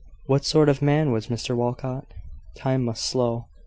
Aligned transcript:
What 0.25 0.43
sort 0.45 0.67
of 0.67 0.81
man 0.81 1.11
was 1.11 1.27
Mr 1.27 1.55
Walcot? 1.55 2.11
Time 2.55 2.83
must 2.85 3.11
show. 3.13 3.45